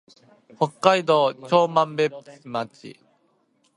[0.57, 2.09] 北海道長万部
[2.43, 2.97] 町